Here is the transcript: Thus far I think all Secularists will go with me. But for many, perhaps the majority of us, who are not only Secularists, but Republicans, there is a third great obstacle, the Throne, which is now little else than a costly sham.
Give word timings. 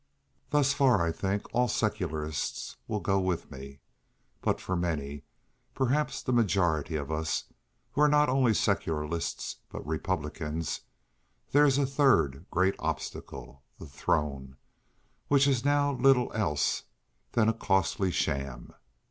Thus 0.49 0.73
far 0.73 1.05
I 1.05 1.11
think 1.11 1.43
all 1.53 1.67
Secularists 1.67 2.75
will 2.87 3.01
go 3.01 3.19
with 3.19 3.51
me. 3.51 3.81
But 4.41 4.59
for 4.59 4.75
many, 4.75 5.25
perhaps 5.75 6.23
the 6.23 6.33
majority 6.33 6.95
of 6.95 7.11
us, 7.11 7.43
who 7.91 8.01
are 8.01 8.07
not 8.07 8.27
only 8.27 8.55
Secularists, 8.55 9.57
but 9.71 9.85
Republicans, 9.85 10.81
there 11.51 11.65
is 11.67 11.77
a 11.77 11.85
third 11.85 12.47
great 12.49 12.73
obstacle, 12.79 13.61
the 13.77 13.85
Throne, 13.85 14.57
which 15.27 15.47
is 15.47 15.63
now 15.63 15.93
little 15.93 16.33
else 16.33 16.85
than 17.33 17.47
a 17.47 17.53
costly 17.53 18.09
sham. 18.09 18.73